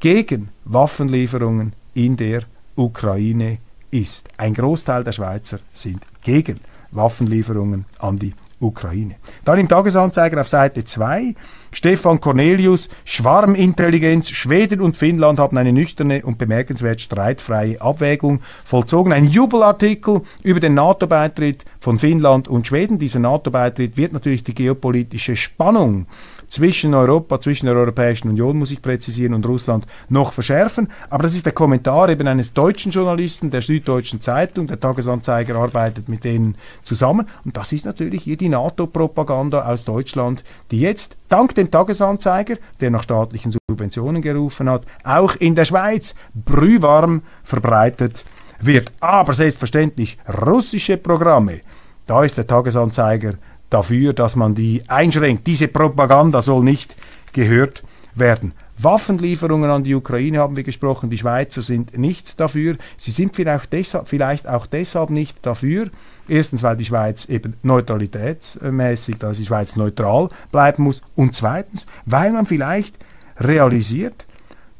[0.00, 2.44] gegen Waffenlieferungen in der
[2.76, 3.58] Ukraine
[3.90, 4.28] ist.
[4.36, 6.60] Ein Großteil der Schweizer sind gegen
[6.90, 9.16] Waffenlieferungen an die Ukraine.
[9.44, 11.34] Dann im Tagesanzeiger auf Seite 2
[11.72, 19.12] Stefan Cornelius, Schwarmintelligenz, Schweden und Finnland haben eine nüchterne und bemerkenswert streitfreie Abwägung vollzogen.
[19.12, 23.00] Ein Jubelartikel über den NATO-Beitritt von Finnland und Schweden.
[23.00, 26.06] Dieser NATO-Beitritt wird natürlich die geopolitische Spannung
[26.54, 30.88] zwischen Europa, zwischen der Europäischen Union, muss ich präzisieren, und Russland noch verschärfen.
[31.10, 34.68] Aber das ist der Kommentar eben eines deutschen Journalisten der Süddeutschen Zeitung.
[34.68, 37.26] Der Tagesanzeiger arbeitet mit denen zusammen.
[37.44, 42.90] Und das ist natürlich hier die NATO-Propaganda aus Deutschland, die jetzt dank dem Tagesanzeiger, der
[42.90, 48.22] nach staatlichen Subventionen gerufen hat, auch in der Schweiz brühwarm verbreitet
[48.60, 48.92] wird.
[49.00, 51.62] Aber selbstverständlich russische Programme,
[52.06, 53.34] da ist der Tagesanzeiger
[53.74, 55.46] dafür, dass man die einschränkt.
[55.46, 56.94] Diese Propaganda soll nicht
[57.32, 57.82] gehört
[58.14, 58.52] werden.
[58.78, 61.10] Waffenlieferungen an die Ukraine haben wir gesprochen.
[61.10, 62.76] Die Schweizer sind nicht dafür.
[62.96, 65.90] Sie sind vielleicht, deshalb, vielleicht auch deshalb nicht dafür.
[66.28, 71.02] Erstens, weil die Schweiz eben neutralitätsmäßig, dass die Schweiz neutral bleiben muss.
[71.14, 72.96] Und zweitens, weil man vielleicht
[73.38, 74.26] realisiert,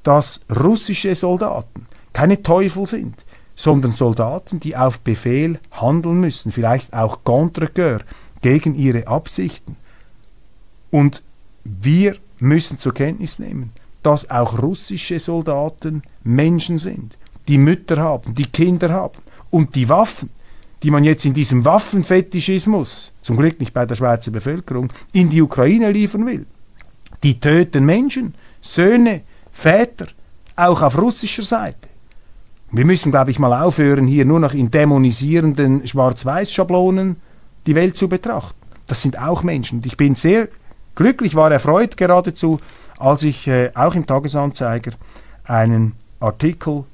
[0.02, 3.16] dass russische Soldaten keine Teufel sind,
[3.56, 7.68] sondern Soldaten, die auf Befehl handeln müssen, vielleicht auch contre
[8.44, 9.76] gegen ihre Absichten.
[10.90, 11.22] Und
[11.64, 17.16] wir müssen zur Kenntnis nehmen, dass auch russische Soldaten Menschen sind,
[17.48, 20.28] die Mütter haben, die Kinder haben und die Waffen,
[20.82, 25.40] die man jetzt in diesem Waffenfetischismus, zum Glück nicht bei der Schweizer Bevölkerung, in die
[25.40, 26.44] Ukraine liefern will.
[27.22, 30.08] Die töten Menschen, Söhne, Väter,
[30.54, 31.88] auch auf russischer Seite.
[32.70, 37.16] Wir müssen, glaube ich, mal aufhören, hier nur noch in dämonisierenden Schwarz-Weiß-Schablonen
[37.66, 38.58] die Welt zu betrachten.
[38.86, 39.78] Das sind auch Menschen.
[39.78, 40.48] Und ich bin sehr
[40.94, 42.58] glücklich, war erfreut geradezu,
[42.98, 44.92] als ich äh, auch im Tagesanzeiger
[45.44, 46.84] einen Artikel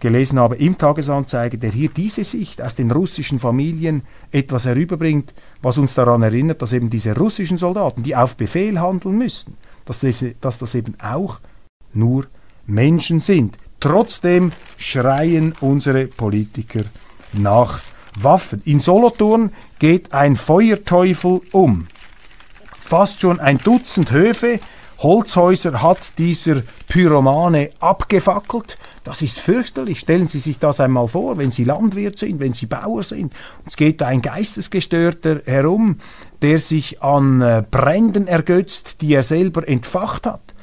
[0.00, 5.78] gelesen habe im Tagesanzeiger, der hier diese Sicht aus den russischen Familien etwas herüberbringt, was
[5.78, 10.34] uns daran erinnert, dass eben diese russischen Soldaten, die auf Befehl handeln müssen, dass, diese,
[10.42, 11.40] dass das eben auch
[11.94, 12.26] nur
[12.66, 13.56] Menschen sind.
[13.80, 16.84] Trotzdem schreien unsere Politiker
[17.32, 17.80] nach
[18.16, 18.62] Waffen.
[18.64, 21.86] In Solothurn geht ein Feuerteufel um.
[22.80, 24.60] Fast schon ein Dutzend Höfe
[24.98, 28.78] Holzhäuser hat dieser Pyromane abgefackelt.
[29.02, 30.00] Das ist fürchterlich.
[30.00, 33.34] Stellen Sie sich das einmal vor, wenn Sie Landwirt sind, wenn Sie Bauer sind.
[33.66, 35.98] Es geht ein Geistesgestörter herum,
[36.42, 40.54] der sich an äh, Bränden ergötzt, die er selber entfacht hat.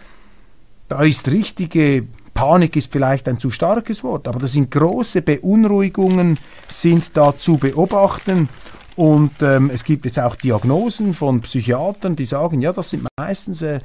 [0.87, 6.37] Da ist richtige Panik ist vielleicht ein zu starkes Wort, aber da sind große Beunruhigungen
[6.67, 8.49] sind da zu beobachten
[8.95, 13.61] und ähm, es gibt jetzt auch Diagnosen von Psychiatern, die sagen, ja, das sind meistens
[13.61, 13.79] äh,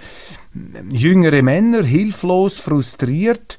[0.91, 3.59] jüngere Männer, hilflos, frustriert.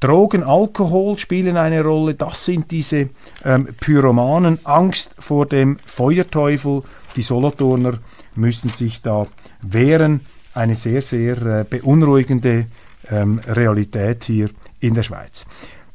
[0.00, 2.14] Drogen, Alkohol spielen eine Rolle.
[2.14, 3.10] Das sind diese
[3.44, 4.58] ähm, Pyromanen.
[4.64, 6.82] Angst vor dem Feuerteufel.
[7.16, 7.98] Die Solothurner
[8.34, 9.26] müssen sich da
[9.60, 10.20] wehren.
[10.54, 12.66] Eine sehr, sehr äh, beunruhigende
[13.10, 15.44] ähm, Realität hier in der Schweiz.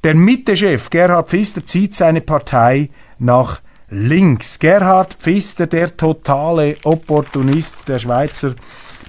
[0.03, 2.89] Der Mitte-Chef Gerhard Pfister zieht seine Partei
[3.19, 4.59] nach links.
[4.59, 8.55] Gerhard Pfister, der totale Opportunist der Schweizer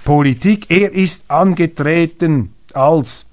[0.03, 0.69] Politik.
[0.69, 3.28] Er ist angetreten als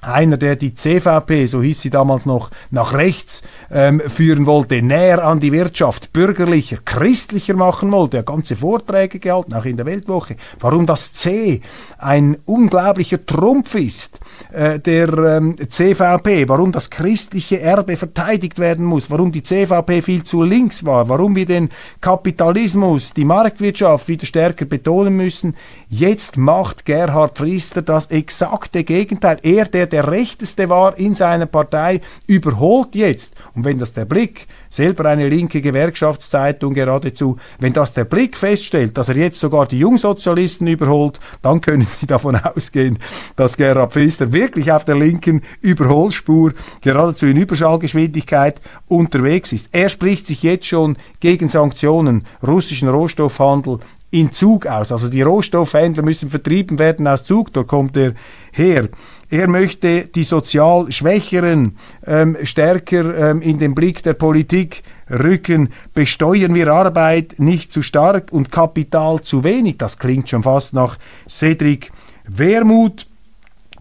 [0.00, 5.24] einer, der die CVP, so hieß sie damals noch, nach rechts ähm, führen wollte, näher
[5.24, 10.36] an die Wirtschaft, bürgerlicher, christlicher machen wollte, er ganze Vorträge gehalten, auch in der Weltwoche,
[10.60, 11.60] warum das C
[11.98, 14.20] ein unglaublicher Trumpf ist,
[14.52, 20.22] äh, der ähm, CVP, warum das christliche Erbe verteidigt werden muss, warum die CVP viel
[20.22, 25.56] zu links war, warum wir den Kapitalismus, die Marktwirtschaft wieder stärker betonen müssen.
[25.88, 29.38] Jetzt macht Gerhard Priester das exakte Gegenteil.
[29.42, 33.34] Er, der der rechteste war in seiner Partei, überholt jetzt.
[33.54, 38.96] Und wenn das der Blick, selber eine linke Gewerkschaftszeitung geradezu, wenn das der Blick feststellt,
[38.98, 42.98] dass er jetzt sogar die Jungsozialisten überholt, dann können Sie davon ausgehen,
[43.36, 49.68] dass Gerhard Pfister wirklich auf der linken Überholspur geradezu in Überschallgeschwindigkeit unterwegs ist.
[49.72, 54.92] Er spricht sich jetzt schon gegen Sanktionen, russischen Rohstoffhandel, in Zug aus.
[54.92, 58.14] Also die Rohstoffhändler müssen vertrieben werden aus Zug, dort kommt er
[58.52, 58.88] her.
[59.30, 65.68] Er möchte die sozial Schwächeren ähm, stärker ähm, in den Blick der Politik rücken.
[65.92, 69.76] Besteuern wir Arbeit nicht zu stark und Kapital zu wenig.
[69.76, 70.96] Das klingt schon fast nach
[71.28, 71.90] Cedric
[72.26, 73.06] Wermut.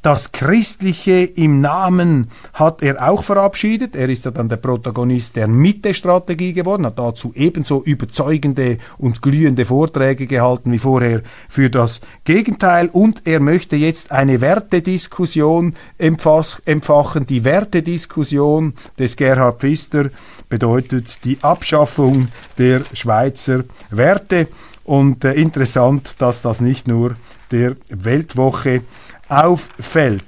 [0.08, 3.94] Das Christliche im Namen hat er auch verabschiedet.
[3.94, 9.66] Er ist ja dann der Protagonist der Mitte-Strategie geworden, hat dazu ebenso überzeugende und glühende
[9.66, 12.88] Vorträge gehalten wie vorher für das Gegenteil.
[12.88, 17.28] Und er möchte jetzt eine Wertediskussion empfachen.
[17.28, 20.10] Die Wertediskussion des Gerhard Pfister
[20.48, 24.48] bedeutet die Abschaffung der Schweizer Werte.
[24.86, 27.16] Und äh, interessant, dass das nicht nur
[27.52, 28.84] der Weltwoche
[29.30, 30.24] auffällt.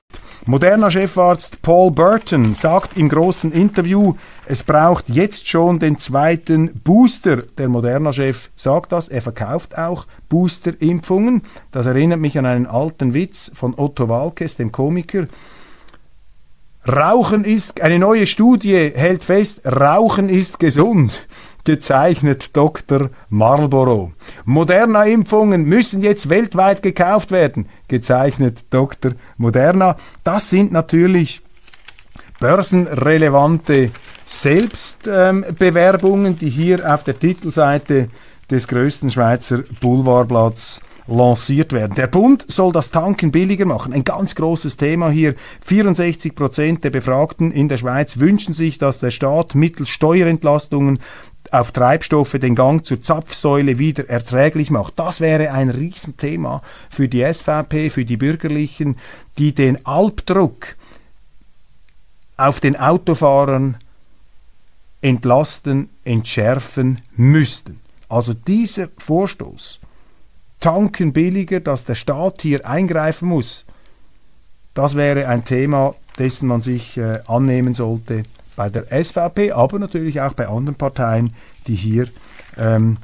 [0.46, 4.16] Moderner Chefarzt Paul Burton sagt im großen Interview,
[4.48, 7.44] es braucht jetzt schon den zweiten Booster.
[7.58, 11.44] Der Moderna-Chef sagt das, er verkauft auch Booster-Impfungen.
[11.72, 15.28] Das erinnert mich an einen alten Witz von Otto Walkes, dem Komiker.
[16.88, 21.28] Rauchen ist, eine neue Studie hält fest, Rauchen ist gesund
[21.64, 23.10] gezeichnet Dr.
[23.30, 24.12] Marlboro.
[24.46, 29.12] Moderna Impfungen müssen jetzt weltweit gekauft werden, gezeichnet Dr.
[29.38, 29.98] Moderna.
[30.24, 31.42] Das sind natürlich
[32.40, 33.92] börsenrelevante
[34.26, 38.10] Selbstbewerbungen, die hier auf der Titelseite
[38.50, 41.96] des größten Schweizer Boulevardblatts lanciert werden.
[41.96, 43.94] Der Bund soll das Tanken billiger machen.
[43.94, 45.36] Ein ganz großes Thema hier.
[45.62, 51.00] 64 Prozent der Befragten in der Schweiz wünschen sich, dass der Staat mittels Steuerentlastungen
[51.52, 55.00] auf Treibstoffe den Gang zur Zapfsäule wieder erträglich macht.
[55.00, 58.98] Das wäre ein Riesenthema für die SVP, für die Bürgerlichen,
[59.38, 60.76] die den Albdruck
[62.38, 63.78] auf den Autofahrern
[65.02, 67.80] entlasten, entschärfen müssten.
[68.08, 69.80] Also dieser Vorstoß,
[70.60, 73.66] tanken billiger, dass der Staat hier eingreifen muss,
[74.74, 78.24] das wäre ein Thema, dessen man sich äh, annehmen sollte
[78.60, 81.34] bei der SVP, aber natürlich auch bei anderen Parteien,
[81.68, 82.10] die hier
[82.58, 82.98] ähm,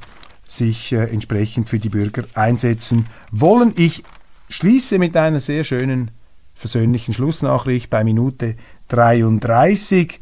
[0.46, 3.72] sich äh, entsprechend für die Bürger einsetzen wollen.
[3.74, 4.04] Ich
[4.50, 6.10] schließe mit einer sehr schönen
[6.54, 8.56] versöhnlichen Schlussnachricht bei Minute
[8.88, 10.20] 33.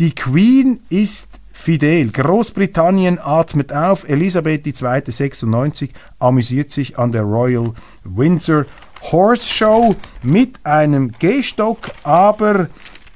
[0.00, 2.10] Die Queen ist fidel.
[2.10, 4.08] Großbritannien atmet auf.
[4.08, 5.02] Elisabeth II.
[5.06, 7.72] 96 amüsiert sich an der Royal
[8.02, 8.66] Windsor
[9.12, 12.66] Horse Show mit einem Gehstock, aber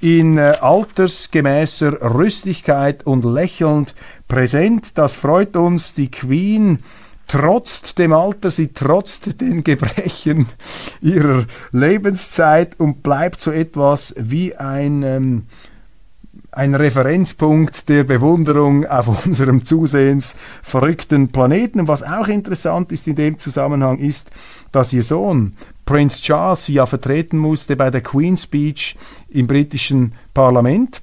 [0.06, 3.96] in äh, altersgemäßer Rüstigkeit und lächelnd
[4.28, 4.96] präsent.
[4.96, 5.94] Das freut uns.
[5.94, 6.78] Die Queen
[7.26, 10.46] trotzt dem Alter, sie trotzt den Gebrechen
[11.00, 15.46] ihrer Lebenszeit und bleibt so etwas wie ein, ähm,
[16.52, 21.88] ein Referenzpunkt der Bewunderung auf unserem zusehends verrückten Planeten.
[21.88, 24.30] Was auch interessant ist in dem Zusammenhang ist,
[24.70, 25.56] dass ihr Sohn
[25.86, 28.96] Prince Charles sie ja vertreten musste bei der Queen's Speech
[29.28, 31.00] im britischen Parlament.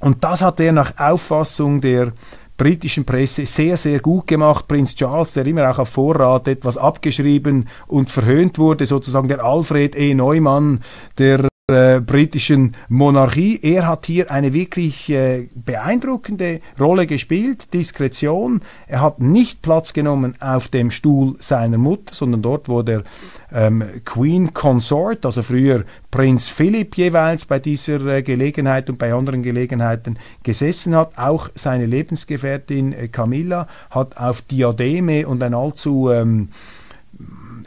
[0.00, 2.12] Und das hat er nach Auffassung der
[2.58, 4.68] britischen Presse sehr, sehr gut gemacht.
[4.68, 9.96] Prinz Charles, der immer auch auf Vorrat etwas abgeschrieben und verhöhnt wurde, sozusagen der Alfred
[9.96, 10.14] E.
[10.14, 10.82] Neumann
[11.16, 13.60] der äh, britischen Monarchie.
[13.62, 18.62] Er hat hier eine wirklich äh, beeindruckende Rolle gespielt, Diskretion.
[18.88, 23.04] Er hat nicht Platz genommen auf dem Stuhl seiner Mutter, sondern dort, wo der
[23.52, 29.44] ähm, Queen Consort, also früher Prinz Philipp jeweils bei dieser äh, Gelegenheit und bei anderen
[29.44, 31.16] Gelegenheiten gesessen hat.
[31.16, 36.48] Auch seine Lebensgefährtin äh, Camilla hat auf Diademe und ein allzu ähm,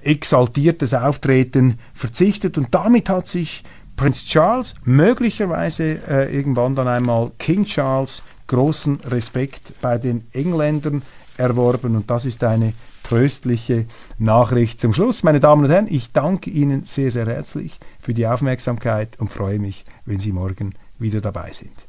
[0.06, 3.64] exaltiertes Auftreten verzichtet und damit hat sich
[3.96, 11.02] Prinz Charles, möglicherweise äh, irgendwann dann einmal King Charles, großen Respekt bei den Engländern
[11.38, 12.74] erworben und das ist eine
[13.04, 13.86] tröstliche
[14.18, 15.24] Nachricht zum Schluss.
[15.24, 19.60] Meine Damen und Herren, ich danke Ihnen sehr, sehr herzlich für die Aufmerksamkeit und freue
[19.60, 21.86] mich, wenn Sie morgen wieder dabei sind.